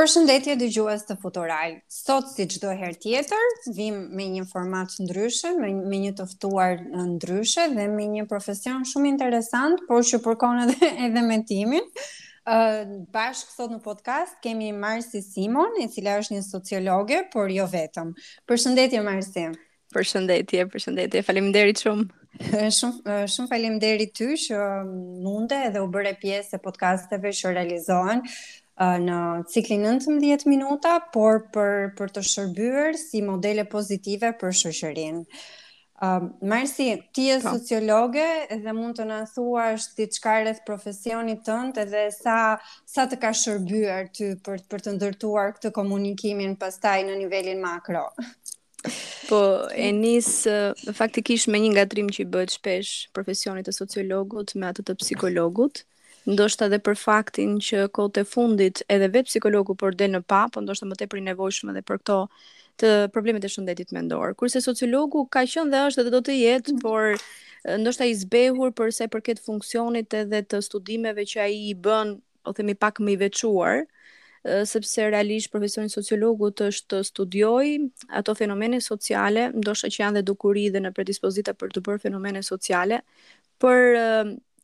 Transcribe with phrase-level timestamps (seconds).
[0.00, 1.74] Përshëndetje dëgjues të Futural.
[1.92, 3.42] Sot si çdo herë tjetër,
[3.76, 8.86] vim me një format ndryshe, me, me një të ftuar ndryshe dhe me një profesion
[8.88, 11.84] shumë interesant, por që përkon edhe edhe me timin.
[11.92, 17.68] uh, bashkë sot në podcast kemi Marsi Simon, e cila është një sociologe, por jo
[17.68, 18.14] vetëm.
[18.48, 19.44] Përshëndetje Marsi.
[19.92, 21.22] Përshëndetje, përshëndetje.
[21.28, 22.08] Faleminderit shumë.
[22.72, 24.56] Shumë shumë faleminderit ty që
[25.28, 28.24] munde edhe u bëre pjesë e podcasteve që realizohen.
[28.24, 29.16] Uh, në
[29.52, 35.24] ciklin 19 minuta, por për për të shërbyer si modele pozitive për shoqërinë.
[36.00, 37.48] Ëm uh, ti je po.
[37.56, 38.24] sociologe
[38.62, 42.38] dhe mund të na thuash diçka rreth profesionit tënd edhe sa
[42.88, 48.06] sa të ka shërbyer ty për për të ndërtuar këtë komunikimin pastaj në nivelin makro.
[49.28, 49.38] Po,
[49.76, 50.46] e nis
[50.96, 55.84] faktikisht me një ngatrim që i bëhet shpesh profesionit të sociologut me atë të psikologut.
[56.28, 60.42] Ndoshta edhe për faktin që kohët e fundit edhe vetë psikologu por del në pa,
[60.52, 62.16] po ndoshta më tepër i nevojshëm edhe për këto
[62.80, 64.34] të problemet e shëndetit mendor.
[64.36, 66.82] Kurse sociologu ka qenë dhe është dhe do të jetë, mm.
[66.84, 71.72] por ndoshta i zbehur për sa i përket funksionit edhe të studimeve që ai i
[71.88, 73.82] bën, o po themi pak më i veçuar
[74.64, 77.66] sepse realisht profesori i sociologut është të studioj
[78.22, 82.40] ato fenomene sociale, ndoshta që janë dhe dukuri dhe në predispozita për të bërë fenomene
[82.46, 83.02] sociale,
[83.60, 83.76] por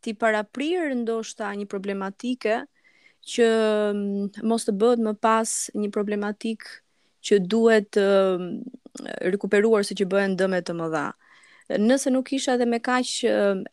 [0.02, 2.60] ti para prirë ndoshta një problematike
[3.26, 3.46] që
[4.46, 6.66] mos të bëdë më pas një problematik
[7.26, 8.06] që duhet të
[9.32, 11.06] rekuperuar se që bëhen dëmet të më dha.
[11.82, 13.16] Nëse nuk isha dhe me kaq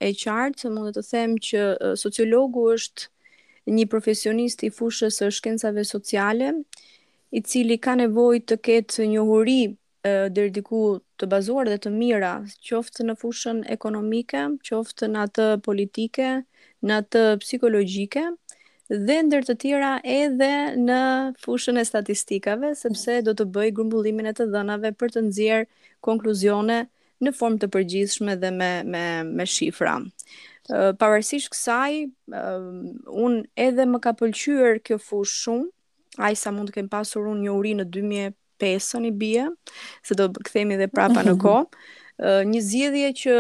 [0.02, 1.62] e qartë, mund të them që
[2.02, 3.10] sociologu është
[3.78, 6.50] një profesionist i fushës e shkencave sociale,
[7.32, 9.62] i cili ka nevojë të ketë njohuri
[10.30, 10.80] deri diku
[11.22, 12.34] të bazuar dhe të mira,
[12.68, 16.32] qoftë në fushën ekonomike, qoftë në atë politike,
[16.84, 18.24] në atë psikologjike
[18.92, 20.50] dhe ndër të tjera edhe
[20.84, 21.00] në
[21.42, 25.70] fushën e statistikave, sepse do të bëj grumbullimin e të dhënave për të nxjerr
[26.04, 26.82] konkluzione
[27.24, 29.96] në formë të përgjithshme dhe me me me shifra.
[30.68, 32.04] Pavarësisht kësaj,
[33.24, 35.68] un edhe më ka pëlqyer kjo fushë shumë,
[36.28, 37.86] aq sa mund të kem pasur unë një uri në
[38.64, 39.44] pesën i bie,
[40.08, 41.58] se do kthehemi dhe prapa në ko.
[42.46, 43.32] një zgjidhje që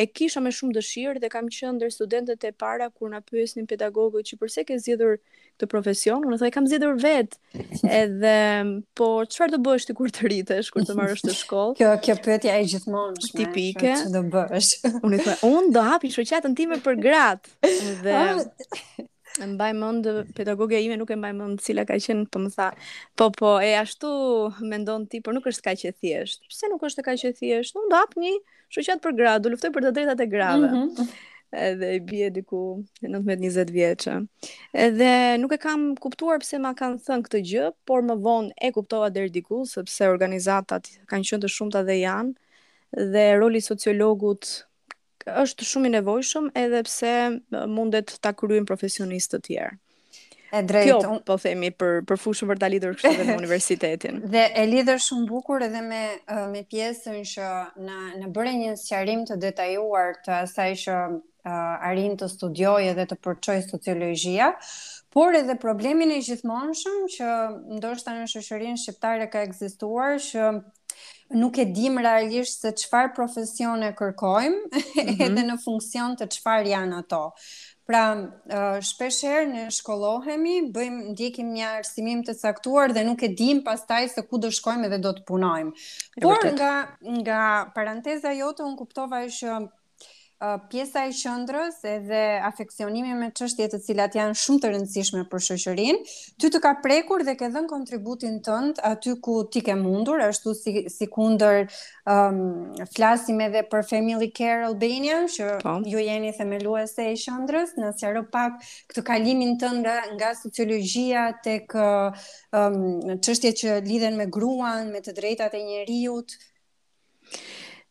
[0.00, 3.66] e kisha me shumë dëshirë dhe kam qenë ndër studentët e para kur na pyesnin
[3.68, 7.34] pedagogët që pse ke zgjedhur këtë profesion, unë thaj kam zgjedhur vet.
[8.00, 8.36] Edhe
[8.96, 11.76] po çfarë do bësh ti kur të rritesh, kur të marrësh të shkollë?
[11.82, 13.94] kjo kjo pyetja e gjithmonë është tipike.
[14.04, 14.72] Çfarë do bësh?
[15.02, 17.56] unë thaj, unë do hapi shoqatën time për gratë.
[18.06, 18.44] Dhe ah,
[19.38, 22.68] Më mbaj mend pedagogja ime nuk e mbaj mend cila ka qenë, po më tha,
[23.18, 24.10] po po, e ashtu
[24.72, 26.48] mendon ti, por nuk është kaq e thjeshtë.
[26.50, 27.78] Pse nuk është kaq e thjeshtë?
[27.78, 28.32] Unë do hap një
[28.74, 30.70] shoqat për gradë, luftoj për të drejtat e grave.
[30.70, 31.12] Mm -hmm.
[31.58, 32.58] Edhe i bie diku
[33.06, 34.16] 19-20 vjeçë.
[34.86, 38.72] Edhe nuk e kam kuptuar pse ma kanë thënë këtë gjë, por më vonë e
[38.74, 42.32] kuptova deri diku sepse organizatat kanë qenë të shumta dhe janë
[43.14, 44.66] dhe roli sociologut
[45.42, 47.12] është shumë i nevojshëm edhe pse
[47.72, 49.78] mundet ta kryejnë profesionistë të tjerë.
[50.48, 51.18] E drejtë, un...
[51.28, 54.22] po themi për për fushën për ta lidhur kështu me universitetin.
[54.32, 56.02] Dhe e lidhur shumë bukur edhe me
[56.54, 57.48] me pjesën që
[57.84, 61.50] na në bëre një sqarim të detajuar të asaj që uh,
[61.90, 64.48] arrin të studiojë dhe të përçojë sociologjia,
[65.12, 67.28] por edhe problemin e gjithmonshëm që
[67.82, 70.48] ndoshta në shoqërinë shqiptare ka ekzistuar që
[71.30, 75.24] nuk e dim realisht se çfarë profesione kërkojmë, mhm.
[75.26, 77.22] edhe në funksion të çfarë janë ato.
[77.88, 78.02] Pra,
[78.84, 84.24] shpeshherë ne shkollohemi, bëjmë ndjekim një arsimim të caktuar dhe nuk e dim pastaj se
[84.28, 85.72] ku do shkojmë dhe do të punojmë.
[86.22, 86.72] Por nga
[87.18, 87.42] nga
[87.74, 89.56] paranteza jote un kuptova që
[90.70, 96.12] pjesa e qendrës edhe afeksionimi me çështje të cilat janë shumë të rëndësishme për shoqërinë
[96.42, 100.54] ty të ka prekur dhe ke dhënë kontributin tënd aty ku ti ke mundur ashtu
[100.58, 101.64] si kundër
[102.06, 105.74] um, flasim edhe për Family Care Albania që po.
[105.90, 108.62] ju jeni themeluese e qendrës në serio pak
[108.92, 111.74] këtë kalimin tënd nga sociologjia tek
[113.26, 116.38] çështjet që lidhen me gruan, me të drejtat e njerëzit.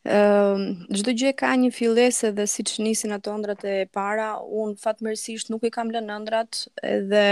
[0.08, 4.28] Ehm, çdo gjë ka një fillesë dhe siç nisin ato ëndrat e para,
[4.60, 6.60] un fatmirësisht nuk i kam lënë ëndrat
[6.92, 7.24] edhe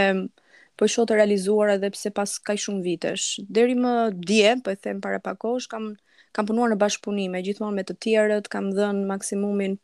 [0.77, 3.27] po shoh të realizuar edhe pse pas kaq shumë vitesh.
[3.59, 3.95] Deri më
[4.29, 5.87] dje, po e them para pak kohësh, kam
[6.37, 9.79] kam punuar në bashkëpunime gjithmonë me të tjerët, kam dhënë maksimumin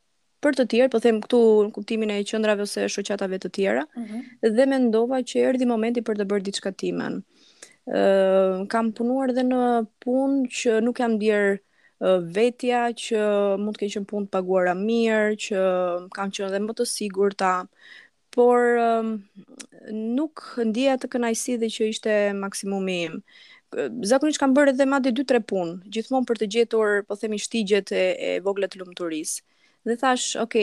[0.44, 4.00] për të tjerë, po them këtu në kuptimin e qendrave ose shoqatave të tjera, uh
[4.04, 4.20] mhm.
[4.20, 4.54] -huh.
[4.58, 7.22] dhe mendova që erdhi momenti për të bërë diçka timen.
[7.88, 9.64] Ëm ehm, uh, kam punuar edhe në
[10.04, 11.62] punë që nuk jam bier
[12.26, 13.18] vetja që
[13.62, 15.60] mund të kenë qenë punë të paguara mirë, që
[16.16, 17.52] kam qenë edhe më të sigurta,
[18.34, 18.78] por
[19.90, 23.20] nuk ndjeja të kënaqësi dhe që ishte maksimumi im.
[24.08, 28.02] Zakonisht kam bërë edhe madje 2-3 punë, gjithmonë për të gjetur, po themi shtigjet e,
[28.28, 29.44] e vogla të lumturisë.
[29.86, 30.56] Dhe thash, ok,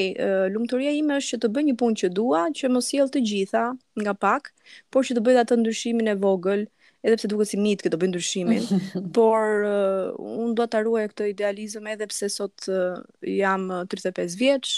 [0.53, 3.63] lumturia ime është që të bëj një punë që dua, që mos sjell të gjitha
[3.99, 4.51] nga pak,
[4.93, 6.67] por që të bëj atë ndryshimin e vogël,
[7.03, 8.65] edhe pse duket si mit që do bëj ndryshimin,
[9.15, 14.35] por uh, unë do ta ruaj këtë idealizëm edhe pse sot uh, jam 35 uh,
[14.41, 14.73] vjeç,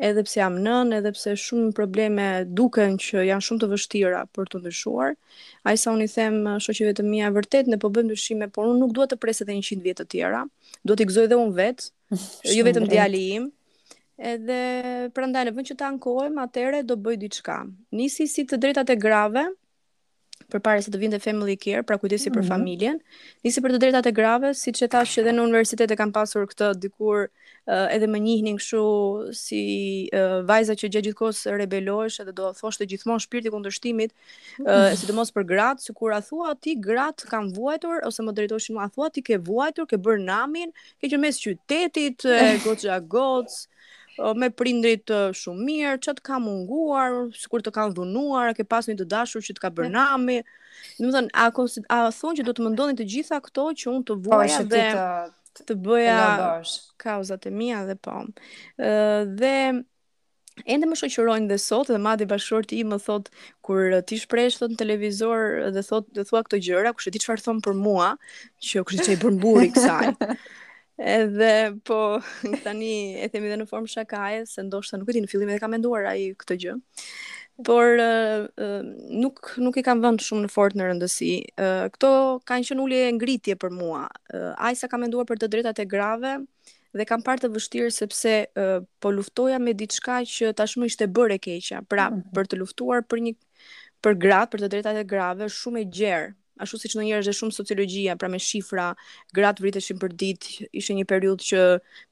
[0.00, 4.50] edhe pse jam nën, edhe pse shumë probleme duken që janë shumë të vështira për
[4.50, 5.14] të ndryshuar.
[5.68, 8.66] Ai sa unë i them uh, shoqëve të mia vërtet ne po bëjmë ndryshime, por
[8.72, 10.44] unë nuk dua të pres edhe 100 vjet të tjera.
[10.86, 11.90] do t'i gëzoj edhe unë vet,
[12.56, 13.50] jo vetëm djali im.
[14.20, 17.62] Edhe prandaj në vend që të ankohem, atëre do bëj diçka.
[17.96, 19.46] Nisi si të drejtat e grave,
[20.52, 22.38] për pare se të vinte family care, pra kujtisi mm -hmm.
[22.38, 22.54] për mhm.
[22.54, 23.00] familjen,
[23.44, 26.12] nisi për të drejtat e grave, si që thash që edhe në universitet e kam
[26.12, 28.54] pasur këtë dikur uh, edhe më njih një
[29.42, 29.62] si
[30.16, 35.06] uh, vajza që gjithë gjithkohës rebelohesh edhe do thoshtë gjithmonë shpirti kundërshtimit, uh, eh, si
[35.06, 38.74] të mos për gratë, si kur a thua ti gratë kam vuajtur, ose më drejtoshin
[38.76, 42.22] mua, a thua ti ke vuajtur, ke bërë namin, ke që mes qytetit,
[42.64, 43.00] goxha a
[44.36, 48.66] me prindrit shumë mirë, që të ka munguar, si kur të kanë dhunuar, a ke
[48.68, 50.40] pas një të dashur që të ka bërnami,
[51.00, 54.06] në më thënë, a, a thonë që do të mëndonit të gjitha këto që unë
[54.10, 54.84] të po, vuaja dhe...
[55.50, 56.50] Të, të, të bëja
[57.02, 58.28] kauzat e mia dhe pom.
[58.78, 59.54] Ë dhe
[60.70, 63.30] ende më shoqërojnë dhe sot dhe madje bashkëshorti im më thot
[63.64, 67.22] kur ti shpresh thot në televizor dhe thot dhe thua këto gjëra, kush e di
[67.24, 68.12] çfarë thon për mua,
[68.62, 70.14] që kush e çai për mburi kësaj.
[71.00, 72.20] Edhe po
[72.64, 75.60] tani e themi edhe në formë shakaje, se ndoshta nuk e di në fillim edhe
[75.62, 76.74] kam menduar ai këtë gjë.
[77.64, 77.96] Por
[79.20, 81.32] nuk nuk i kam vënë shumë në fort në rëndësi.
[81.96, 82.10] Kto
[82.48, 84.04] kanë qenë ulje ngritje për mua.
[84.60, 86.34] Ai sa menduar për të drejtat e grave
[86.96, 88.34] dhe kam parë të vështirë sepse
[89.00, 91.80] po luftoja me diçka që tashmë ishte bërë e keqja.
[91.88, 92.24] Pra, mhm.
[92.36, 93.34] për të luftuar për një
[94.04, 96.28] për gratë, për të drejtat e grave, shumë e gjerë
[96.64, 98.88] ashtu siç ndonjëherë është shumë sociologjia, pra me shifra,
[99.38, 101.62] grat vriteshin për ditë, ishte një periudhë që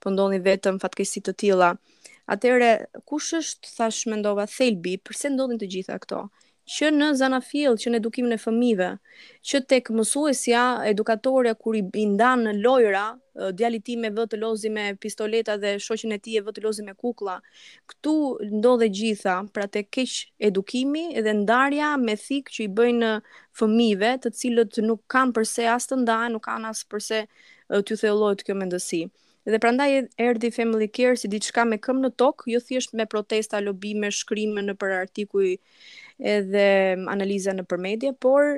[0.05, 1.73] po ndonin vetëm fatkeqësi të tilla.
[2.37, 2.73] Atëherë,
[3.11, 6.25] kush është thash mendova thelbi, pse ndodhin të gjitha këto?
[6.69, 8.88] që në zanafil, që në edukimin e fëmive,
[9.49, 10.26] që tek mësu
[10.91, 13.06] edukatorja kur i bindan në lojra,
[13.56, 16.94] djali ti me vëtë lozi me pistoleta dhe shoqen e ti e vëtë lozi me
[16.94, 17.38] kukla,
[17.88, 18.15] këtu
[18.59, 23.14] ndodhe gjitha, pra te keq edukimi edhe ndarja me thik që i bëjnë
[23.59, 27.25] fëmive të cilët nuk kam përse as të nda, nuk kam as përse
[27.69, 29.09] të ju kjo mendësi
[29.49, 33.62] dhe prandaj erdhi Family Care si diçka me këmbë në tokë, jo thjesht me protesta,
[33.64, 35.55] lobime, shkrimë nëpër artikuj
[36.23, 38.50] edhe mm, analiza në përmedje, por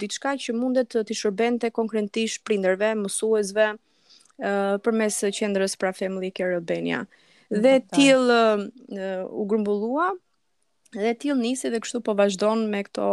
[0.00, 6.58] diçka që mundet të të shërbente konkretisht prindërve, mësuesve, uh, përmes qendrës pra Family Care
[6.60, 7.04] Albania.
[7.04, 8.30] Mm, dhe till
[9.28, 10.12] u grumbullua
[10.94, 13.08] dhe till nisi dhe kështu po vazhdon me këto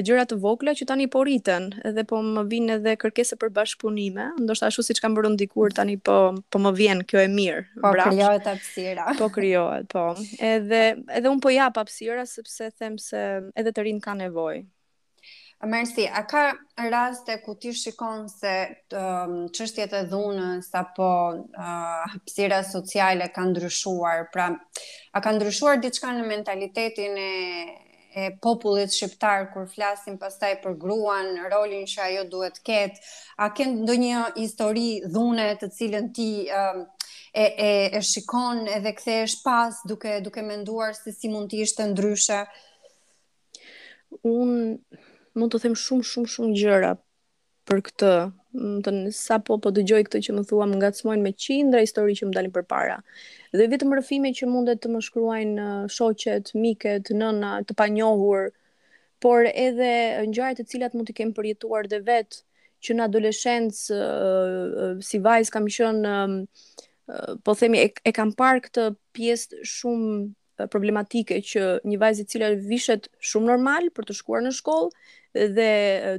[0.00, 4.28] gjëra të vogla që tani po rriten dhe po më vinë edhe kërkesa për bashkëpunime,
[4.40, 5.76] ndoshta ashtu siç kam bërë ndikuar mm.
[5.76, 6.16] tani po
[6.48, 7.64] po më vjen, kjo e mirë.
[7.82, 9.08] Po krijohet hapësira.
[9.18, 10.06] Po krijohet, po.
[10.40, 10.80] Edhe
[11.12, 13.20] edhe un po jap hapësira sepse them se
[13.52, 14.62] edhe të rinë kanë nevojë.
[15.62, 16.56] Mersi, a ka
[16.90, 18.50] raste ku ti shikon se
[18.98, 24.24] um, çështjet e dhunës apo uh, hapësira sociale kanë ndryshuar?
[24.34, 24.48] Pra,
[25.12, 27.30] a ka ndryshuar diçka në mentalitetin e
[28.16, 33.00] e popullit shqiptar kur flasim pastaj për gruan, rolin që ajo duhet ketë,
[33.42, 39.80] a ke ndonjë histori dhune të cilën ti e e e shikon edhe kthehesh pas
[39.88, 42.42] duke duke menduar se si mund të ishte ndryshe.
[44.28, 44.52] Un
[45.34, 46.94] mund të them shumë shumë shumë gjëra
[47.68, 48.12] për këtë.
[48.84, 52.26] Do të sapo po dëgjoj këtë që më thua, më ngacmojnë me qindra histori që
[52.28, 52.98] më dalin përpara
[53.52, 58.46] dhe vetëm rëfime që mundet të më shkruajnë uh, shoqet, miket, nëna, të panjohur,
[59.22, 62.38] por edhe uh, ngjarje të cilat mund të kem përjetuar dhe vetë
[62.82, 66.38] që në adoleshencë uh, si vajzë kam qenë um,
[67.44, 72.48] po themi e, e kam parë këtë pjesë shumë problematike që një vajzë e cila
[72.70, 75.68] vishet shumë normal për të shkuar në shkollë dhe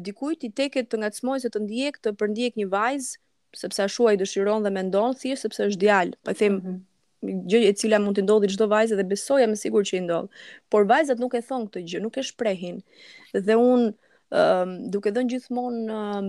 [0.05, 4.65] dikujt i teket të ngacmoj se të ndjek të përndjek një vajzë sepse ashuaj dëshiron
[4.67, 6.17] dhe mendon thjesht sepse është djalë.
[6.23, 6.81] Po them mm -hmm
[7.23, 10.29] gjë e cila mund të ndodhi çdo vajzë dhe besoja me sigurt që i ndodh.
[10.71, 12.79] Por vajzat nuk e thon këtë gjë, nuk e shprehin.
[13.47, 13.87] Dhe un
[14.35, 16.27] um, duke dhënë gjithmonë um,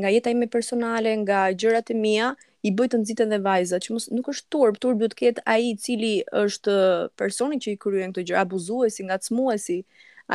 [0.00, 2.32] nga jeta ime personale, nga gjërat e mia,
[2.66, 5.42] i bëj të nxitën dhe vajzat, që mos nuk është turp, turp duhet të ketë
[5.50, 6.12] ai i cili
[6.44, 6.74] është
[7.18, 9.80] personi që i kryen këtë gjë, abuzuesi, ngacmuesi.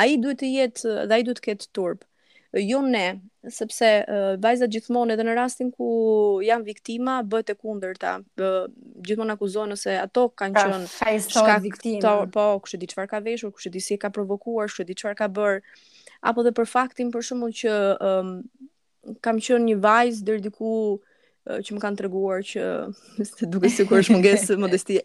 [0.02, 2.04] Ai duhet të jetë dhe ai duhet të ketë turp
[2.52, 3.18] jo ne,
[3.52, 5.88] sepse uh, vajzat gjithmonë edhe në rastin ku
[6.44, 8.14] janë viktima, bëhet e kundërta.
[8.40, 8.62] Uh,
[9.04, 12.14] gjithmonë akuzohen se ato kanë pra, qenë shkak viktimë.
[12.34, 14.80] Po, kush e di çfarë ka veshur, kush e di si e ka provokuar, kush
[14.84, 15.60] e di çfarë ka bër.
[16.30, 17.74] Apo dhe për faktin për shembull që
[18.04, 18.32] um,
[19.24, 20.72] kam qenë një vajzë deri diku
[21.48, 22.64] që më kanë të reguar që
[23.28, 24.98] se duke si kur është mungesë modesti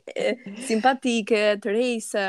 [0.68, 2.26] simpatike, të rejse,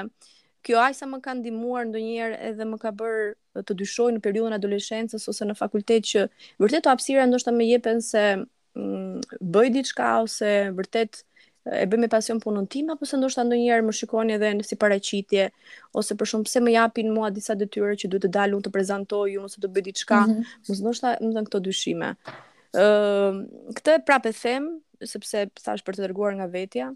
[0.64, 5.28] kjo ajsa më kanë dimuar ndonjëherë edhe më ka bërë të dyshoj në periudhën adoleshencës
[5.30, 6.24] ose në fakultet që
[6.62, 9.20] vërtet të hapësira ndoshta më jepen se mm,
[9.54, 11.20] bëj diçka ose vërtet
[11.78, 14.76] e bëj me pasion punën tim apo se ndoshta ndonjëherë më shikoni edhe në si
[14.80, 15.46] paraqitje
[16.00, 19.36] ose për shumë pse më japin mua disa detyra që duhet të dalun të prezantoj
[19.46, 20.58] ose të bëj diçka, mm -hmm.
[20.68, 22.10] mos ndoshta më dhan këto dyshime.
[22.74, 24.66] Ëm, uh, këtë prapë them
[25.14, 26.90] sepse thash për të dërguar nga vetja,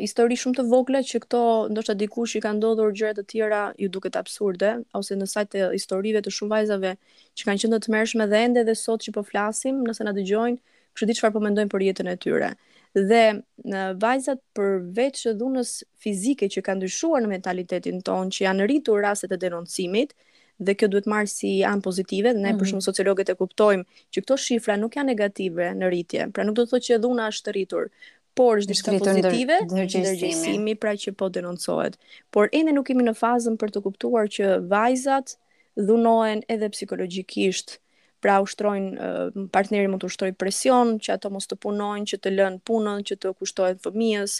[0.00, 1.40] histori shumë të vogla që këto
[1.72, 5.68] ndoshta dikush i ka ndodhur gjëra të tjera ju duket absurde ose në sajt të
[5.76, 6.94] historive të shumë vajzave
[7.36, 10.56] që kanë qenë të mërshme dhe ende dhe sot që po flasim nëse na dëgjojnë
[10.96, 12.52] kështu di çfarë po mendojnë për jetën e tyre
[12.96, 13.24] dhe
[13.68, 19.28] në vajzat përveç dhunës fizike që kanë ndryshuar në mentalitetin ton që janë rritur raste
[19.28, 20.16] e denoncimit
[20.64, 22.58] dhe kjo duhet marrë si anë pozitive dhe ne mm -hmm.
[22.60, 22.70] për mhm.
[22.70, 23.84] shumë sociologët e kuptojmë
[24.14, 27.26] që këto shifra nuk janë negative në rritje pra nuk do të thotë që dhuna
[27.32, 27.88] është rritur
[28.34, 31.96] por është diçka pozitive, ndërgjegjësimi pra që po denoncohet.
[32.34, 35.36] Por ende nuk jemi në fazën për të kuptuar që vajzat
[35.78, 37.76] dhunohen edhe psikologjikisht,
[38.24, 42.62] pra ushtrojnë partneri mund të ushtrojë presion që ato mos të punojnë, që të lënë
[42.66, 44.38] punën, që të kushtohen fëmijës,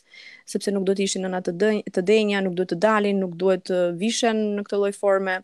[0.49, 1.53] sepse nuk do të ishin në atë
[1.99, 5.43] të denja, nuk duhet të dalin, nuk duhet të vishen në këtë lloj forme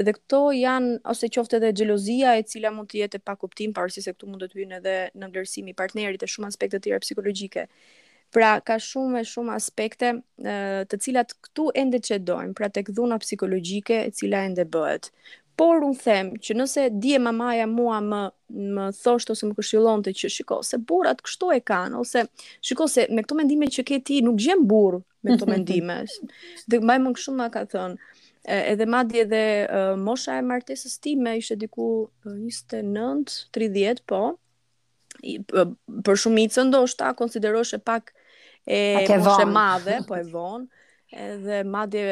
[0.00, 4.08] dhe këto janë ose qoftë edhe xhelozia e cila mund të jetë pa kuptim pavarësisht
[4.08, 7.02] se këtu mund të hyjnë edhe në vlerësim i partnerit e shumë aspekte të tjera
[7.04, 7.66] psikologjike.
[8.32, 10.14] Pra ka shumë e shumë aspekte
[10.48, 10.54] e,
[10.88, 15.10] të cilat këtu ende çedojmë, pra tek dhuna psikologjike e cila ende bëhet.
[15.60, 18.22] Por unë them që nëse dje mamaja mua më
[18.72, 22.24] më thosht ose më këshillonte të që shiko se burrat kështu e kanë ose
[22.68, 26.00] shiko se me këto mendime që ke ti nuk gjen burr me këto mendime.
[26.68, 28.00] dhe më shumë më ka thënë,
[28.42, 34.22] edhe madje edhe uh, mosha e martesës time ishte diku 29 30 po
[35.22, 38.10] I, për shumicën ndoshta konsiderohej pak
[38.66, 40.80] e moshë madhe po e vonë
[41.12, 42.04] edhe madje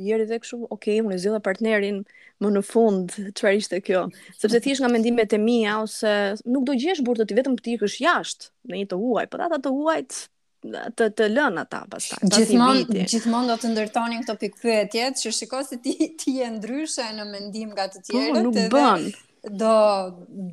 [0.00, 1.98] jeri dhe kështu, ok, unë e zilla partnerin
[2.40, 4.06] më në fund, çfarë ishte kjo,
[4.40, 6.10] sepse thish nga mendimet e mia ose
[6.48, 9.42] nuk do gjesh burtë të ti vetëm për ti jashtë, në një të huaj, për
[9.42, 10.20] po ata të huajt,
[10.66, 12.18] të të lën ata pastaj.
[12.34, 17.26] Gjithmonë gjithmonë do të ndërtoni këto pikpyetje, që shikoj se ti ti je ndryshe në
[17.30, 19.06] mendim nga të po, po, tjerët, bën.
[19.10, 19.74] Dhe do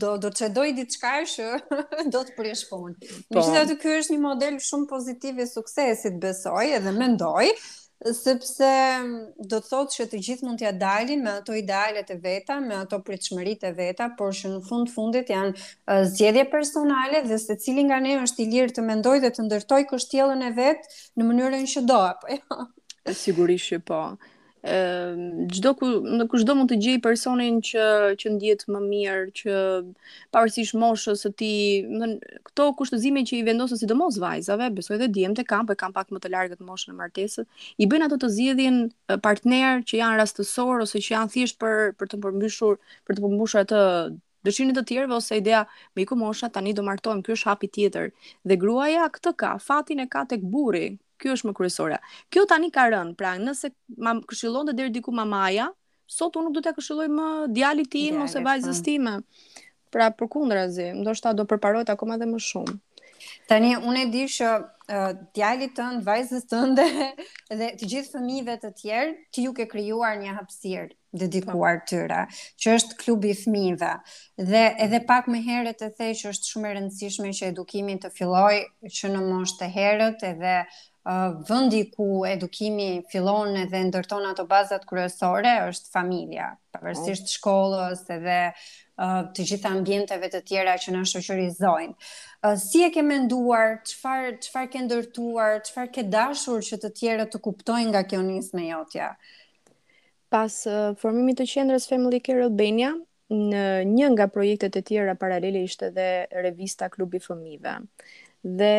[0.03, 1.47] do do të çdoj diçka që
[2.13, 2.99] do të prish punën.
[3.01, 3.39] Po.
[3.39, 7.49] Megjithatë ky është një model shumë pozitiv i suksesit, besoj edhe mendoj,
[8.15, 8.67] sepse
[9.49, 12.75] do të thotë që të gjithë mund t'ja dalin me ato idealet e veta, me
[12.81, 17.87] ato pritshmëritë e veta, por që në fund fundit janë zgjedhje personale dhe se cili
[17.87, 21.67] nga ne është i lirë të mendojë dhe të ndërtojë kështjellën e vet në mënyrën
[21.75, 22.63] që do apo jo.
[23.15, 24.01] Sigurisht që po.
[24.65, 25.85] Ehm, çdo ku
[26.17, 27.83] në çdo mund të gjej personin që
[28.21, 29.51] që ndihet më mirë, që
[30.33, 32.07] pavarësisht moshës së tij, në
[32.49, 36.23] këto kushtozime që i vendosen sidomos vajzave, besoj edhe djemtë kanë, po kanë pak më
[36.25, 37.45] të largët moshën e martesës,
[37.77, 38.81] i bëjnë ato të zgjidhin
[39.27, 43.61] partner që janë rastësor ose që janë thjesht për për të përmbyshur, për të përmbushur
[43.67, 43.85] atë
[44.49, 45.61] dëshirën e të tjerëve ose ideja
[45.93, 48.09] me iku mosha tani do martohem, ky është hapi tjetër.
[48.41, 50.87] Dhe gruaja këtë ka, fatin e ka tek burri,
[51.21, 51.99] Ky është më kryesore.
[52.33, 53.69] Kjo tani ka rënë, pra nëse
[54.03, 55.69] ma këshillonte deri diku mamaja,
[56.17, 58.89] sot unë nuk do t'ia këshilloj më djalit tim ose vajzës po.
[58.89, 59.15] time.
[59.95, 62.75] Pra përkundrazi, ndoshta do përparohet akoma edhe më shumë.
[63.49, 66.83] Tani unë e di që uh, djalit tënd, vajzës tënde
[67.59, 71.85] dhe të gjithë fëmijëve të tjerë ti ju ke krijuar një hapësirë dedikuar po.
[71.93, 72.25] tyre,
[72.59, 73.93] që është klubi i fëmijëve.
[74.51, 75.05] Dhe edhe mm.
[75.13, 78.65] pak më herët e thej që është shumë e rëndësishme që edukimi të fillojë
[78.99, 80.57] që në moshë të herët, edhe
[81.05, 87.33] vëndi ku edukimi fillon dhe ndërton ato bazat kërësore është familja, përvërsisht oh.
[87.37, 88.37] shkollës edhe
[89.37, 91.93] të gjitha ambjenteve të tjera që në shëqërizojnë.
[92.61, 97.91] Si e ke menduar, qëfar ke ndërtuar, qëfar ke dashur që të tjera të kuptojnë
[97.93, 99.11] nga kjo njësë me jotja?
[100.33, 100.55] Pas
[101.01, 102.95] formimit të qendrës Family Care Albania,
[103.29, 106.09] në një nga projektet e tjera paralele ishte dhe
[106.45, 107.77] revista Klubi Fëmive.
[108.45, 108.73] Dhe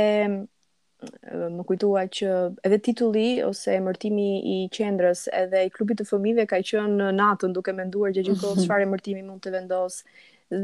[1.56, 2.28] më kujtua që
[2.68, 7.74] edhe titulli ose emërtimi i qendrës edhe i klubit të fëmijëve ka qenë natën duke
[7.80, 9.98] menduar gjatë gjithkohës çfarë emërtimi mund të vendos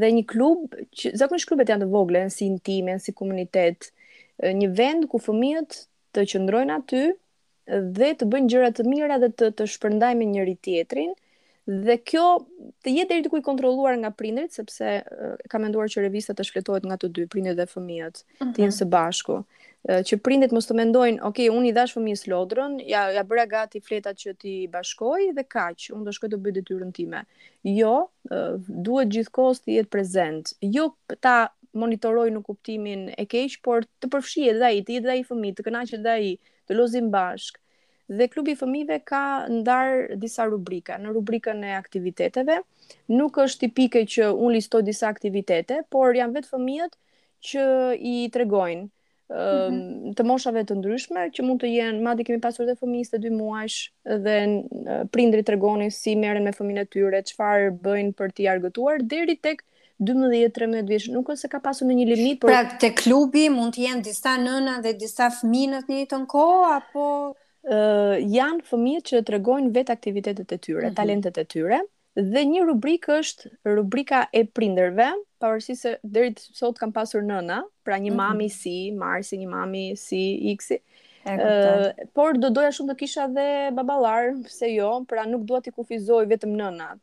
[0.01, 3.91] dhe një klub që zakonisht klubet janë të vogla si intime, si komunitet,
[4.39, 5.83] një vend ku fëmijët
[6.15, 7.03] të qëndrojnë aty
[7.99, 11.13] dhe të bëjnë gjëra të mira dhe të të shpërndajnë me njëri tjetrin
[11.63, 12.23] Dhe kjo
[12.83, 16.43] të jetë deri diku i kontrolluar nga prindrit sepse uh, ka menduar që revista të
[16.49, 18.57] shfletohet nga të dy prindet dhe fëmijët, të mhm.
[18.65, 19.37] jenë së bashku.
[19.87, 23.45] Uh, që prindet mos të mendojnë, ok, unë i dash fëmijës lodrën, ja, ja bëra
[23.53, 27.23] gati fletat që ti bashkoj dhe kaq, unë do shkoj të bëj detyrën time.
[27.79, 27.93] Jo,
[28.27, 30.51] uh, duhet gjithkohë të jetë prezent.
[30.67, 30.89] Jo
[31.23, 31.37] ta
[31.83, 35.55] monitoroj në kuptimin e keq, por të përfshihet dhe ai, të jetë dhe ai fëmi,
[35.57, 36.33] të kënaqet dhe ai,
[36.69, 37.62] të lozim bashkë
[38.07, 40.97] dhe klubi i fëmijëve ka ndar disa rubrika.
[40.99, 42.59] Në rubrikën e aktiviteteve
[43.15, 46.97] nuk është tipike që un listoj disa aktivitete, por janë vetë fëmijët
[47.47, 47.63] që
[47.99, 50.15] i tregojnë mm -hmm.
[50.17, 53.31] të moshave të ndryshme që mund të jenë madje kemi pasur edhe fëmijë të 2
[53.37, 53.79] muajsh
[54.23, 54.37] dhe
[55.11, 59.61] prindri tregonin si merren me fëmijën e tyre, çfarë bëjnë për t'i argëtuar deri tek
[59.99, 61.07] 12-13 vjeç.
[61.11, 64.03] Nuk është se ka pasur në një limit, por Pra te klubi mund të jenë
[64.03, 67.35] disa nëna dhe disa fëmijë në të njëjtën kohë apo
[67.67, 70.95] uh, janë fëmijët që të regojnë vetë aktivitetet e tyre, mm -hmm.
[70.97, 71.79] talentet e tyre,
[72.15, 75.07] dhe një rubrik është rubrika e prinderve,
[75.39, 78.29] pavarësi se dheri të sot kam pasur nëna, pra një mm -hmm.
[78.29, 80.79] mami si, Marsi, një mami si, Iksi,
[81.23, 85.71] E, por do doja shumë të kisha dhe babalar, pse jo, pra nuk dua t'i
[85.71, 86.99] kufizoj vetëm nënat.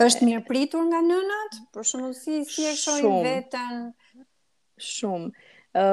[0.00, 1.52] Është mirë pritur nga nënat?
[1.74, 3.74] Për shumë si, si e shojnë vetën?
[4.78, 5.28] Shumë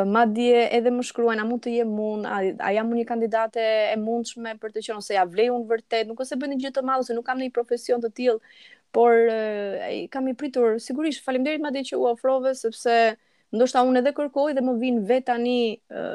[0.07, 2.37] ma dje edhe më shkruajnë, a mund të jem unë, a,
[2.67, 6.07] a jam unë një kandidate e mundshme për të qenë, ose ja vlej unë vërtet,
[6.07, 8.53] nuk ose bëjnë një gjithë të madhë, ose nuk kam një profesion të tilë,
[8.95, 12.93] por e, kam i pritur, sigurisht, falimderit ma dje që u ofrove, sepse
[13.53, 15.57] ndoshta unë edhe kërkoj dhe më vinë vet tani
[15.91, 16.05] e,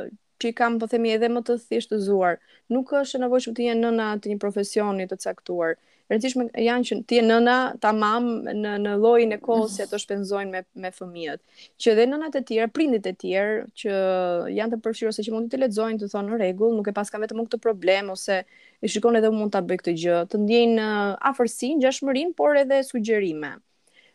[0.41, 2.39] që i kam po themi edhe më të thjeshtëzuar.
[2.73, 5.77] Nuk është e nevojshme të jenë nëna të një profesioni të caktuar
[6.09, 9.99] rëndësishme janë që ti e nëna ta mam në në llojin e kohës që ato
[10.01, 11.43] shpenzojnë me me fëmijët.
[11.83, 13.99] Që dhe nënat e tjera, prindit e tjerë që
[14.57, 17.13] janë të përfshirë ose që mund të lexojnë, të thonë në rregull, nuk e pas
[17.13, 20.89] kanë vetëm këtë problem ose e shikon edhe mund ta bëj këtë gjë, të ndjejnë
[21.33, 23.53] afërsinë, gjashmërinë, por edhe sugjerime.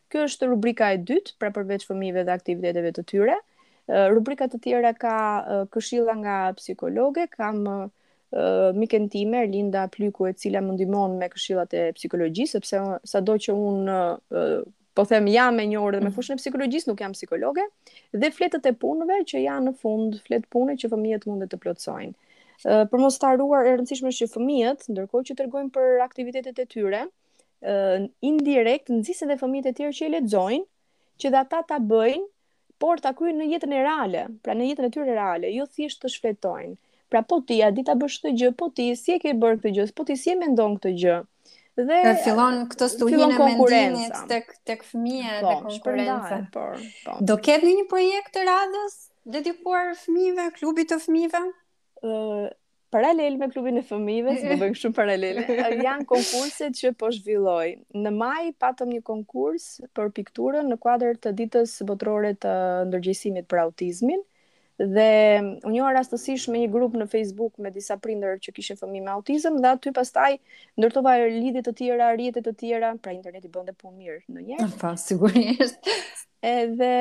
[0.09, 3.37] Kjo është rubrika e dytë pra përveç fëmijëve dhe aktiviteteve të tyre.
[4.15, 5.13] Rubrika e tjera ka
[5.73, 7.65] këshilla nga psikologe, kam
[8.75, 12.79] miken time Erlinda Plyku e cila më ndihmon me këshillat e psikologjisë sepse
[13.11, 14.61] sado që un uh,
[14.97, 16.15] po them jam e orë dhe me mhm.
[16.17, 17.65] fushën e psikologjisë nuk jam psikologe
[18.23, 22.13] dhe fletët e punëve që janë në fund flet punë që fëmijët mund të plotësojnë.
[22.65, 27.03] Uh, për mos të e rëndësishme që fëmijët ndërkohë që tregojnë për aktivitetet e tyre
[27.07, 27.97] uh,
[28.29, 30.65] indirekt nxisin dhe fëmijët e tjerë që i lexojnë
[31.21, 32.25] që dhe ata ta bëjnë
[32.81, 36.01] por ta kryejnë në jetën e reale, pra në jetën e tyre reale, jo thjesht
[36.03, 36.73] të shfletojnë.
[37.13, 39.71] Pra po ti a dita bësh këtë gjë, po ti si e ke bërë këtë
[39.75, 41.17] gjë, po ti si e mendon këtë gjë.
[41.77, 46.39] Dhe e pra, fillon këtë stuhinë e mendimit tek tek fëmia po, dhe konkurenca.
[46.55, 46.63] Po,
[47.05, 47.19] po.
[47.21, 48.95] Do ket në një projekt të radhës
[49.35, 51.43] dedikuar fëmijëve, klubit të fëmijëve?
[52.01, 52.49] Ëh,
[52.97, 55.43] paralel me klubin e fëmijëve, si do bëjmë shumë paralel.
[55.91, 57.75] janë konkurset që po zhvilloj.
[57.93, 62.57] Në maj patëm një konkurs për pikturën në kuadër të ditës botërore të
[62.89, 64.25] ndërgjegjësimit për autizmin
[64.79, 65.05] dhe
[65.69, 69.11] unë ora rastësisht me një grup në Facebook me disa prindër që kishin fëmijë me
[69.13, 70.31] autizëm dhe aty pastaj
[70.81, 74.17] ndërtova lidhje të tjera, ariete të tjera, pra interneti bën të punë mirë.
[74.33, 75.91] Në njëfarë po, sigurisht.
[76.43, 76.91] Edhe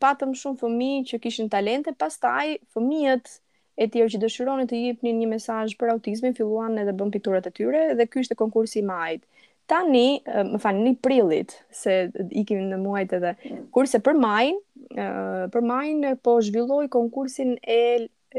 [0.00, 3.34] patëm shumë fëmijë që kishin talente, pastaj fëmijët
[3.74, 7.54] e tjerë që dëshironin të jepnin një mesazh për autizmin filluan edhe bën pikturat e
[7.58, 9.26] tyre dhe ky ishte konkursi i majit
[9.70, 11.94] tani, më falni, në prillit, se
[12.36, 13.32] ikim në muajt edhe,
[13.74, 15.06] kurse për majnë,
[15.54, 17.80] për majnë po zhvilloj konkursin e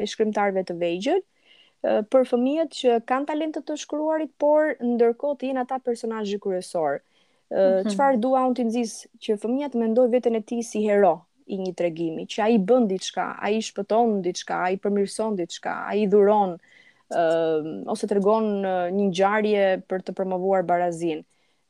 [0.05, 1.25] shkrimtarëve të vejgjët,
[2.11, 7.01] për fëmijët që kanë talentet të shkruarit, por ndërkot jenë ata personajë kërësorë.
[7.45, 7.89] Qëfar mhm.
[7.89, 8.21] mm -hmm.
[8.25, 11.13] dua unë të nëzisë që fëmijët mendoj vetën e ti si hero
[11.45, 15.35] i një tregimi, që a i bëndi qka, a i shpëton diqka, a i përmirëson
[15.37, 16.55] diqka, a i dhuronë,
[17.07, 21.23] uh, ose tregon uh, një ngjarje për të promovuar barazin.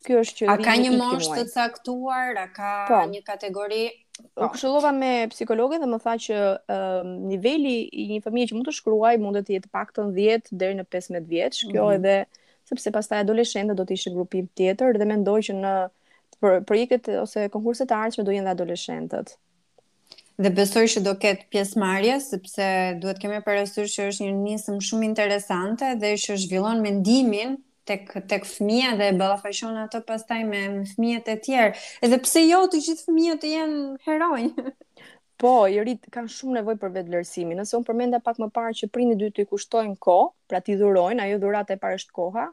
[0.06, 3.00] Ky është që A ka një moshë të caktuar, a ka po.
[3.10, 3.84] një kategori?
[4.22, 4.50] Po.
[4.54, 6.38] Këshillova me psikologën dhe më tha që
[6.72, 10.78] uh, niveli i një fëmije që mund të shkruaj mund të jetë paktën 10 deri
[10.80, 11.64] në 15 vjeç.
[11.72, 11.96] Kjo mm -hmm.
[12.00, 12.16] edhe
[12.70, 15.76] sepse pastaj adoleshente do të ishin grupim tjetër dhe mendoj që në
[16.70, 19.36] projektet ose konkurset e ardhshme do jenë dhe adoleshentët
[20.42, 22.66] dhe besoj që do ketë pjesëmarrje sepse
[23.02, 27.54] duhet kemi parasysh që është një nismë shumë interesante dhe që zhvillon mendimin
[27.90, 30.62] tek tek fëmia dhe e ballafaqon ato pastaj me
[30.96, 31.72] fëmijët e tjerë.
[32.04, 34.50] Edhe pse jo të gjithë fëmijët janë heronj.
[35.42, 37.60] Po, i rit kanë shumë nevojë për vetvlerësimin.
[37.60, 40.76] Nëse un përmenda pak më parë që prindi dytë të i kushtojnë kohë, pra ti
[40.80, 42.46] dhurojnë, ajo dhuratë e parë është koha.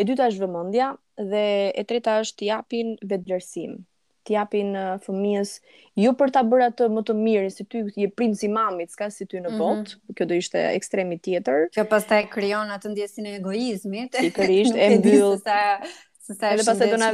[0.00, 0.90] E dyta është vëmendja
[1.32, 1.44] dhe
[1.76, 3.76] e treta është t'i japin vetvlerësim
[4.24, 4.72] të japin
[5.04, 5.52] fëmijës
[6.00, 9.10] ju për ta bërë atë më të mirë si ty je princ i mamit, s'ka
[9.12, 9.60] si ty në mhm.
[9.60, 9.82] botë.
[9.82, 10.16] Mm -hmm.
[10.18, 11.68] Kjo do ishte ekstremi tjetër.
[11.76, 14.16] Kjo pastaj krijon atë ndjesinë e egoizmit.
[14.20, 15.56] Sigurisht e mbyll sa
[16.24, 17.10] sa sa pastaj do na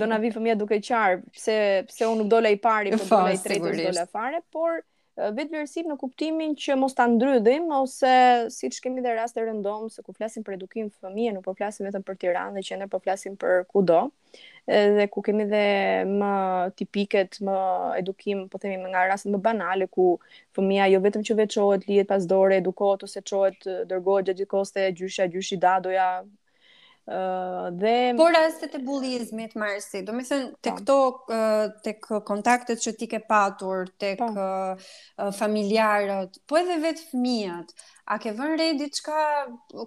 [0.00, 3.32] do na vi fëmia duke qarë, pse pse unë nuk dola i pari, po dola
[3.32, 4.82] i po, tretë, dola fare, por
[5.18, 8.12] vetëvlerësim në kuptimin që mos ta ndrydhim ose
[8.54, 12.06] siç kemi dhe raste rëndom se ku flasim për edukim fëmijë, nuk po flasim vetëm
[12.06, 13.98] për Tiranë, dhe që ne po flasim për kudo.
[14.64, 15.60] Edhe ku kemi dhe
[16.16, 16.32] më
[16.80, 17.58] tipiket, më
[18.00, 20.06] edukim, po themi më nga rastet më banale ku
[20.56, 24.74] fëmia jo vetëm që veçohet, lihet pas dore, edukohet ose çohet, dërgohet gjatë gjithë kohës
[25.02, 26.08] gjysha, gjyshi dadoja,
[27.70, 30.76] dhe Por rastet e bullizmit, Marsi, do me thënë tek po.
[30.78, 31.38] këto
[31.82, 34.28] tek kontaktet që ti ke patur tek pa.
[34.36, 35.32] Po.
[35.34, 37.72] familjarët, po edhe vetë fëmijët,
[38.10, 39.24] a ke vënë re diçka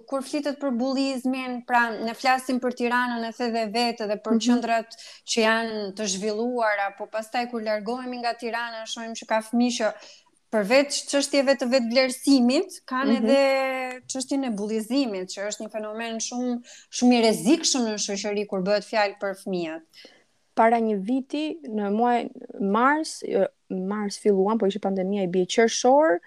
[0.08, 4.32] kur flitet për bullizmin, pra ne flasim për Tiranën e the dhe vetë dhe për
[4.32, 4.44] mm -hmm.
[4.46, 4.88] qendrat
[5.28, 9.86] që janë të zhvilluara, po pastaj kur largohemi nga Tirana, shohim që ka fëmijë që
[10.54, 13.24] përveç çështjeve të vetvlerësimit, kanë mm -hmm.
[13.24, 16.54] edhe çështjen e bullizimit, që është një fenomen shumë
[16.98, 20.06] shumë i rrezikshëm në shoqëri kur bëhet fjalë për fëmijët.
[20.60, 21.44] Para një viti,
[21.78, 22.18] në muaj
[22.76, 23.44] mars, jo,
[23.90, 26.20] mars filluan, po ishte pandemia i bie qershor,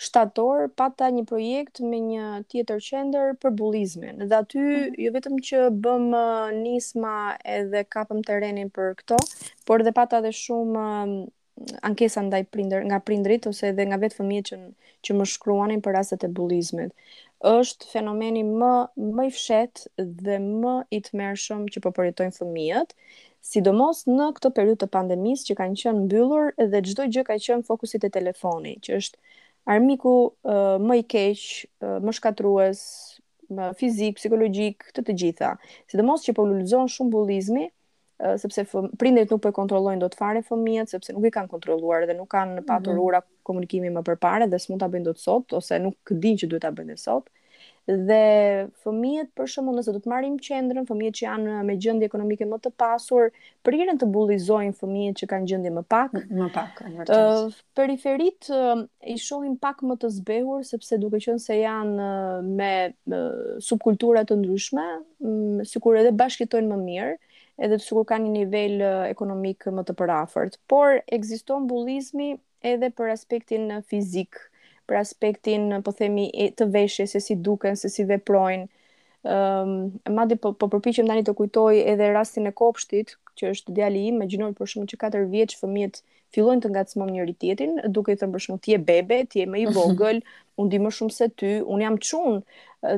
[0.00, 4.24] shtator pata një projekt me një tjetër qendër për bullizmin.
[4.28, 4.94] Dhe aty mhm.
[5.04, 6.04] jo vetëm që bëm
[6.62, 7.16] nisma
[7.56, 9.16] edhe kapëm terrenin për këto,
[9.66, 10.88] por edhe pata edhe shumë
[11.84, 14.58] ankesa ndaj prindër, nga prindrit ose edhe nga vetë fëmijët që
[15.06, 16.90] që më shkruanin për rastet e bullizmit.
[17.46, 18.70] Është fenomeni më
[19.16, 19.84] më i fshet
[20.26, 22.92] dhe më i tmerrshëm që po përjetojnë fëmijët,
[23.52, 27.66] sidomos në këtë periudhë të pandemisë që kanë qenë mbyllur dhe çdo gjë ka qenë
[27.70, 29.40] fokusit e telefonit, që është
[29.76, 31.48] armiku uh, më i keq,
[31.80, 32.82] uh, më shkatrues,
[33.56, 35.54] më fizik, psikologjik, të të gjitha.
[35.90, 37.68] Sidomos që po lulëzon shumë bullizmi,
[38.40, 38.64] sepse
[39.00, 42.30] prindërit nuk po e kontrollojnë dot fare fëmijët, sepse nuk i kanë kontrolluar dhe nuk
[42.32, 42.68] kanë mhm.
[42.68, 46.50] patur ura komunikimi më përpara dhe s'mund ta bëjnë dot sot ose nuk dinë që
[46.52, 47.30] duhet ta bëjnë sot.
[47.90, 52.46] Dhe fëmijët për shembull nëse do të marrim qendrën, fëmijët që janë me gjendje ekonomike
[52.46, 53.30] më të pasur,
[53.66, 56.84] prirën të bullizojnë fëmijët që kanë gjendje më pak, më pak.
[57.08, 58.50] Ë periferit
[59.10, 62.08] i shohim pak më të zbehur sepse duke qenë se janë
[62.46, 62.74] me
[63.66, 64.86] subkultura të ndryshme,
[65.72, 67.18] sikur edhe bashkëtojnë më mirë
[67.64, 72.32] edhe të sigurt kanë një nivel ekonomik më të përafërt, por ekziston bullizmi
[72.72, 74.38] edhe për aspektin fizik,
[74.88, 78.64] për aspektin, po themi, të veshje, se si duken, se si veprojnë.
[78.64, 79.74] Ëm, ehm,
[80.08, 84.02] um, madje po, po përpiqem tani të kujtoj edhe rastin e kopshtit, që është djali
[84.08, 86.00] im, imagjino për shkakun që katër vjeç fëmijët
[86.34, 89.48] fillojnë të ngacmojnë njëri tjetrin, duke i thënë për shkakun ti je bebe, ti je
[89.48, 90.20] më i vogël,
[90.60, 92.40] un di më shumë se ty, un jam çun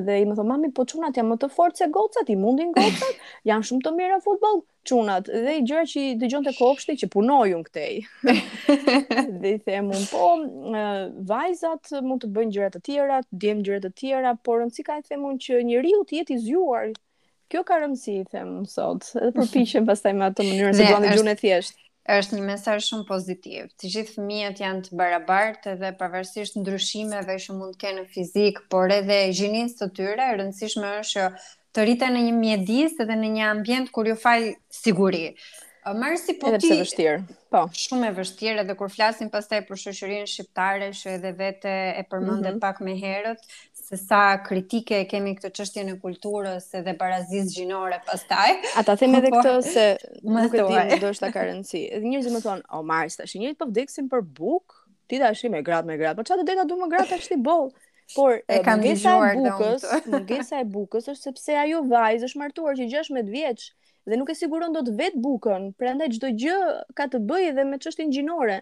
[0.05, 2.69] dhe i më thon mami po çunat janë më të fortë se gocat, i mundin
[2.75, 3.15] gocat,
[3.49, 7.63] janë shumë të mira në futboll çunat dhe i gjëra që dëgjonte kopshti që punojun
[7.67, 8.03] këtej.
[9.43, 10.27] dhe i them un po
[11.31, 15.07] vajzat mund të bëjnë gjëra të tjera, djem gjëra të tjera, por rëndsi ka i
[15.09, 16.91] themun un që njeriu të jetë i zgjuar.
[17.51, 19.11] Kjo ka rëndsi i them sot.
[19.19, 23.69] Edhe përpiqem pastaj me atë mënyrë se doni gjunë thjesht është një mesaj shumë pozitiv.
[23.79, 28.65] Të gjithë fëmijët janë të barabartë dhe pavarësisht ndryshimeve që mund të kenë në fizikë,
[28.73, 31.29] por edhe gjininës të tyre, rëndësishme është
[31.73, 34.51] të rritë në një mjedis edhe në një ambient kur ju falë
[34.83, 35.29] siguri.
[35.99, 36.67] Marë si po edhe ti...
[36.71, 37.15] Edhe pëse vështirë,
[37.51, 37.63] po.
[37.75, 42.51] Shumë e vështirë, edhe kur flasin pas për shëshërinë shqiptare, që edhe vete e përmënde
[42.51, 42.61] mm -hmm.
[42.63, 43.43] pak me herët,
[43.87, 48.53] se sa kritike kemi këtë çështje në kulturës edhe parazisë gjinore pastaj.
[48.79, 49.85] Ata them edhe po, këtë se
[50.21, 51.83] më nuk e di do të ka rëndsi.
[51.97, 54.77] Edhe njerëzit më thon, "O Mars, tash njëri po vdeksin për buk,
[55.11, 57.39] ti tash me gratë me gratë, po çfarë do të na duam gratë tash ti
[57.49, 57.71] boll?"
[58.13, 59.83] Por e kam dëgjuar domos.
[60.11, 63.71] Mungesa e bukës është sepse ajo vajzë është martuar që 16 vjeç
[64.05, 66.55] dhe nuk e siguron dot vet bukën, prandaj çdo gjë
[66.99, 68.57] ka të bëjë edhe me çështën gjinore.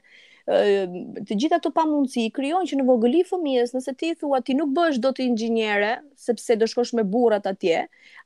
[1.28, 4.98] të gjitha ato pamundsi krijojnë që në vogëli fëmijës, nëse ti thua ti nuk bësh
[5.04, 5.92] dot inxhiniere,
[6.26, 7.84] sepse do shkosh me burrat atje,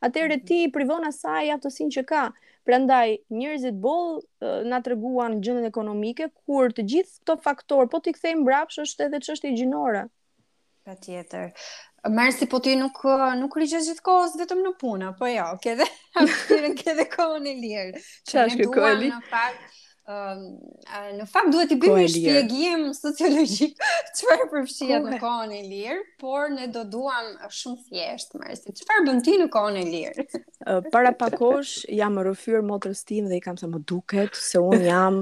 [0.08, 0.46] atëherë mhm.
[0.48, 2.24] ti i privon asaj aftësinë që ka.
[2.66, 4.22] Prandaj njerëzit boll
[4.72, 9.22] na treguan gjendën ekonomike kur të gjithë këto faktor po ti kthejmë brapsh është edhe
[9.28, 10.06] çështja gjinore.
[10.86, 11.48] Pa tjetër.
[12.14, 13.00] Mersi, po ti nuk,
[13.40, 15.86] nuk rrgjës gjithë kohës vetëm në puna, po jo, ke dhe,
[16.82, 18.02] ke kohën e lirë.
[18.30, 19.64] Qa është kjo në fakt,
[20.06, 21.08] lirë?
[21.18, 23.74] Në fakt, duhet i një shpjegim sociologjik
[24.20, 27.32] qëfar përfshia në kohën e lirë, por ne do duham
[27.64, 28.76] shumë thjesht, Mersi.
[28.84, 30.28] Qëfar bën ti në kohën e lirë?
[30.94, 35.20] Para pakosh, jam rëfyrë motër stim dhe i kam sa më duket, se unë jam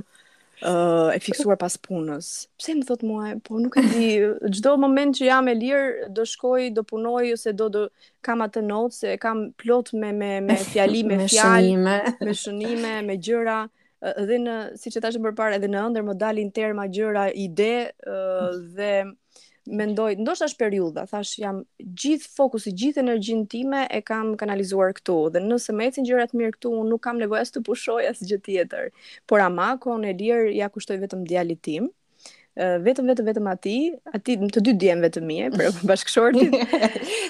[0.63, 2.29] uh, e fiksuar pas punës.
[2.57, 4.07] Pse më thot mua, po nuk e di,
[4.57, 7.83] çdo moment që jam e lirë do shkoj, do punoj ose do, do
[8.23, 11.97] kam atë notë se kam plot me me me fjali, me fjalë, me,
[12.27, 13.59] me shënime, me gjëra
[14.27, 17.71] dhe në siç e thashë përpara edhe në ëndër më dalin terma gjëra, ide
[18.07, 18.93] uh, dhe
[19.79, 21.61] mendoj, ndoshta është periudha, thash jam
[22.03, 26.55] gjithë fokusi, gjithë energjinë time e kam kanalizuar këtu dhe nëse më ecin gjërat mirë
[26.57, 28.91] këtu, unë nuk kam nevojë as të pushoj as gjë tjetër.
[29.27, 31.87] Por ama kohën e lirë ja kushtoj vetëm djalit tim,
[32.55, 33.75] vetëm vetëm vetëm ati,
[34.13, 36.51] ati të dy djemë vetëm mirë për bashkëshortin.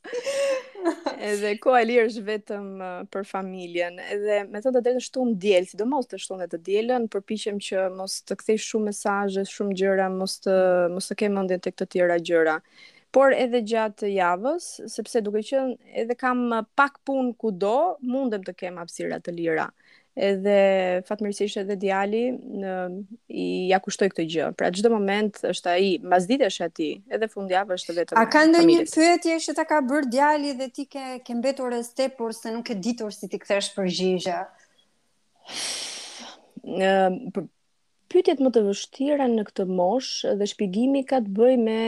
[1.30, 2.66] Edhe ku e lirë është vetëm
[3.14, 3.98] për familjen.
[4.14, 6.60] Edhe me të të dhe të shtumë djelë, si do mos të shtumë dhe të
[6.70, 10.58] djelën, përpishem që mos të kthej shumë mesazhe, shumë gjëra, mos të,
[10.96, 12.58] mos të kemë tek të këtë tjera gjëra.
[13.16, 16.44] Por edhe gjatë javës, sepse duke qenë edhe kam
[16.76, 19.70] pak pun kudo mundem të kemë hapësira të lira.
[19.72, 19.85] Mm
[20.16, 22.76] edhe fatmirësisht edhe djali në,
[23.36, 24.50] i ja kushtoi këtë gjë.
[24.58, 28.20] Pra çdo moment është ai, mbasdite është aty, edhe fundjavë është vetëm.
[28.22, 31.92] A ka ndonjë pyetje që ta ka bërë djali dhe ti ke ke mbetur as
[31.98, 34.40] tepër se nuk e ditur si ti kthesh përgjigje?
[36.64, 36.94] Në
[38.10, 41.82] pyetjet më të vështira në këtë moshë dhe shpjegimi ka të bëjë me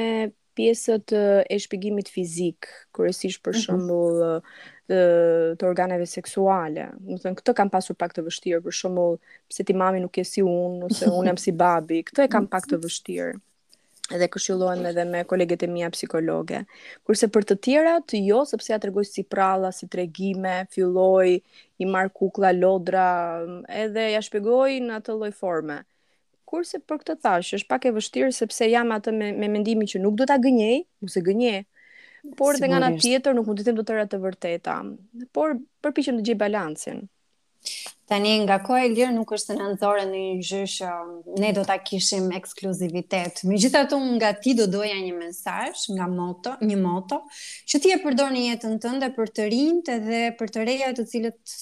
[0.58, 3.64] pjesët e shpjegimit fizik, kryesisht për mhm.
[3.64, 6.88] shembull mm -hmm të, të organeve seksuale.
[7.06, 9.18] Më thënë, këtë kam pasur pak të vështirë, për shumëll,
[9.52, 12.48] pse ti mami nuk je si unë, ose unë jam si babi, këtë e kam
[12.52, 13.36] pak të vështirë
[14.16, 16.62] edhe këshillohen edhe me kolegët e mia psikologe.
[17.04, 21.34] Kurse për të tjera, të jo, sepse ja tregoj si pralla, si tregime, filloj,
[21.84, 23.04] i marr kukulla lodra,
[23.68, 25.82] edhe ja shpjegoj në atë lloj forme.
[26.48, 30.00] Kurse për këtë thash, është pak e vështirë sepse jam atë me, me mendimin që
[30.00, 31.66] nuk do ta gënjej, ose gënje,
[32.36, 34.76] por dhe nga nga tjetër nuk mund të them do të rrë të vërteta.
[35.38, 37.06] Por përpiqem të gjej balancin.
[38.10, 40.92] Tani nga koha e lirë nuk është se nënzorë në një gjë që
[41.44, 43.42] ne do ta kishim ekskluzivitet.
[43.50, 47.18] Megjithatë unë nga ti do doja një mesazh nga moto, një moto,
[47.68, 51.06] që ti e përdor në jetën tënde për të rinjtë dhe për të reja të
[51.14, 51.54] cilët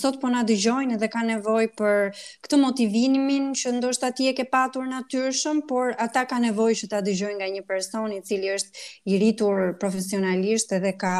[0.00, 2.12] sot po na dëgjojnë dhe kanë nevojë për
[2.48, 7.04] këtë motivimin që ndoshta ti e ke patur natyrshëm, por ata kanë nevojë që ta
[7.10, 11.16] dëgjojnë nga një person i cili është i rritur profesionalisht dhe ka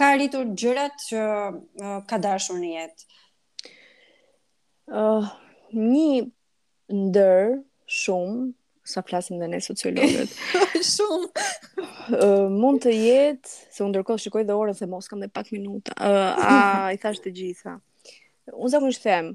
[0.00, 1.26] ka arritur gjërat që
[2.10, 3.10] ka dashur në jetë.
[4.92, 5.24] Eh,
[5.72, 6.26] një
[6.92, 7.54] ndër
[7.88, 8.50] shumë
[8.84, 10.34] sa flasim dhe ne sociologët.
[10.94, 11.46] shumë.
[12.18, 15.48] Uh, mund të jetë, se unë ndërkohë shikoj dhe orën se mos kam dhe pak
[15.54, 15.94] minuta.
[15.94, 16.56] Uh, a,
[16.92, 17.76] i thash të gjitha.
[18.52, 19.30] Unë zakonisht them,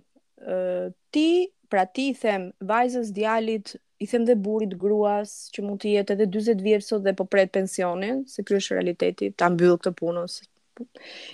[0.45, 1.25] uh, ti,
[1.73, 6.17] pra ti i them, vajzës djalit, i them dhe burit gruas, që mund të jetë
[6.19, 10.41] edhe 20 vjetë sot dhe po pret pensionin, se shë realiteti, ta mbyllë këtë punës,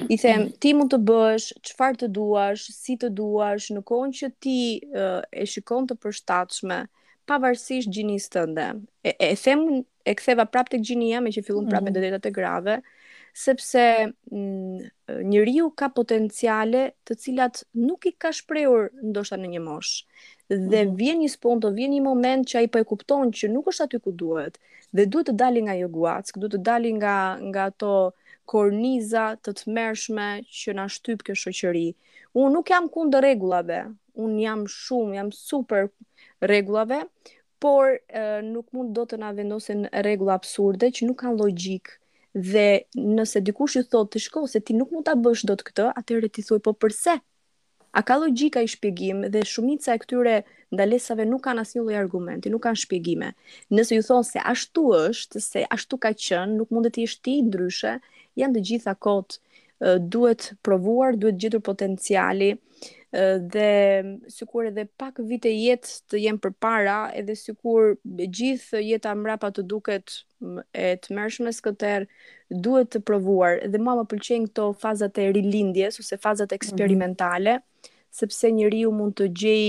[0.09, 4.29] I them, ti mund të bësh çfarë të duash, si të duash, në kohën që
[4.43, 4.55] ti
[4.89, 6.77] uh, e shikon të përshtatshme,
[7.29, 8.67] pavarësisht gjinisë tënde.
[9.07, 9.65] E, e them
[10.03, 12.27] e ktheva prapë tek gjinia me që fillon prapë mm -hmm.
[12.27, 12.77] e grave,
[13.33, 13.83] sepse
[14.29, 14.79] mm,
[15.29, 20.05] njeriu ka potenciale të cilat nuk i ka shprehur ndoshta në një moshë
[20.53, 20.93] dhe mhm.
[20.95, 23.97] vjen një spont, vjen një moment që ai po e kupton që nuk është aty
[23.99, 24.59] ku duhet
[24.95, 28.13] dhe duhet të dalë nga jo guack, duhet të dalë nga nga ato
[28.45, 30.27] korniza të të mershme
[30.61, 31.85] që na shtyp kjo shoqëri.
[32.35, 33.81] Unë nuk jam kundër rregullave.
[34.19, 35.89] Unë jam shumë, jam super
[36.43, 37.01] rregullave,
[37.63, 41.95] por e, nuk mund do të na vendosin rregulla absurde që nuk kanë logjik.
[42.33, 45.87] Dhe nëse dikush ju thotë të shko se ti nuk mund ta bësh dot këtë,
[46.01, 47.15] atëherë ti thuaj po pse?
[47.93, 50.39] A ka logika i shpjegim dhe shumica e këtyre
[50.73, 53.27] ndalesave nuk kanë asnjë lloj argumenti, nuk kanë shpjegime.
[53.69, 57.35] Nëse ju thon se ashtu është, se ashtu ka qenë, nuk mund të jesh ti
[57.45, 57.99] ndryshe,
[58.39, 62.53] janë të gjitha kot uh, duhet provuar, duhet gjetur potenciali
[63.53, 63.65] dhe
[64.33, 70.15] sikur edhe pak vite jetë të jenë përpara, edhe sikur gjithë jeta mbrapa të duket
[70.73, 71.99] e të mërshme së
[72.65, 73.59] duhet të provuar.
[73.69, 76.55] Dhe mua më pëlqejnë këto fazat e rilindjes ose fazat mhm.
[76.61, 77.71] eksperimentale, mm -hmm
[78.13, 79.63] sepse njeriu mund të gjej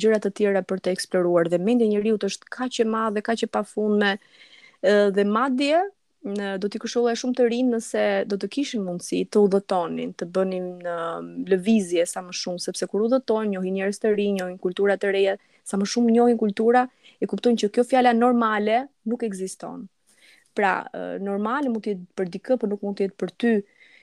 [0.00, 3.42] gjëra të tjera për të eksploruar dhe mendja e njeriu është kaq e madhe, kaq
[3.42, 4.12] e pafundme
[5.16, 5.78] dhe madje
[6.22, 10.28] në do t'i kushtojë shumë të rinë nëse do të kishin mundësi të udhëtonin, të
[10.34, 10.96] bënin në
[11.50, 15.34] lëvizje sa më shumë, sepse kur udhëtojnë, njohin njerës të rinj, njohin kultura të reja,
[15.66, 16.84] sa më shumë njohin kultura,
[17.18, 19.88] e kuptojnë që kjo fjala normale nuk ekziston.
[20.54, 20.76] Pra,
[21.22, 23.52] normale mund të për dikë, por nuk mund të jetë për ty.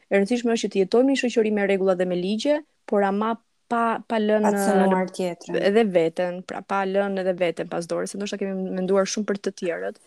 [0.10, 2.58] E rëndësishme është që të jetojmë në një shoqëri me rregulla dhe me ligje,
[2.89, 3.36] por ama
[3.69, 5.60] pa pa lënë asnjë tjetër.
[5.69, 9.51] Edhe veten, pra pa lënë edhe veten pas dorës, ndoshta kemi menduar shumë për të
[9.62, 9.99] tjerët,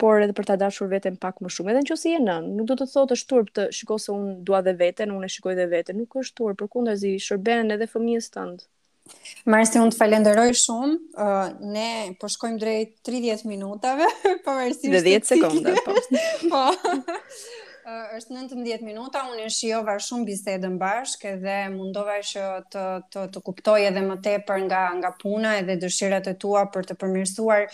[0.00, 1.72] por edhe për ta dashur veten pak më shumë.
[1.72, 4.34] Edhe nëse si je nën, nuk do të thotë është turp të shikosh se unë
[4.48, 8.30] dua dhe veten, unë e shikoj dhe veten, nuk është turp, përkundazi shërben edhe fëmijës
[8.36, 8.64] tënd.
[9.54, 10.94] Marsi, unë të falenderoj shumë.
[11.14, 11.44] Uh,
[11.76, 11.88] ne
[12.20, 14.08] po shkojmë drejt 30 minutave,
[14.46, 14.90] pavarësisht.
[15.06, 15.94] Dhe 10 sekonda, po.
[16.52, 17.14] po
[17.86, 23.42] është 19 minuta, unë e shiova shumë bisedën bashkë dhe mundova që të, të, të
[23.46, 27.68] kuptoj edhe më tepër nga, nga puna edhe dëshirat e tua për të përmirësuar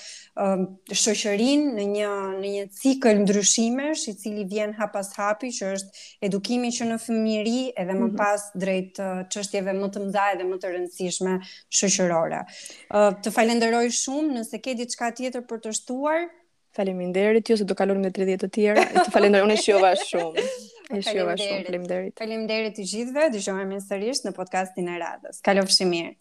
[0.45, 2.11] um, shëshërin në një,
[2.43, 7.57] në një cikël ndryshimesh i cili vjen hapas hapi që është edukimi që në fëmiri
[7.73, 8.17] edhe më mhm.
[8.21, 11.39] pas drejt të qështjeve më të mdha edhe më të rëndësishme
[11.81, 12.45] shëshërora.
[12.93, 16.29] Uh, të falenderoj shumë nëse ke diçka tjetër për të shtuar,
[16.73, 18.85] Faleminderit ju se do kalonim në 30 të tjera.
[18.97, 20.45] Ju falenderoj unë shjova shumë.
[20.89, 21.61] Ju shjova shumë.
[21.67, 22.15] Faleminderit.
[22.23, 23.29] Faleminderit të gjithëve.
[23.37, 25.45] Dëgjojmë sërish në podcastin e radhës.
[25.51, 26.17] Kalofshi mirë.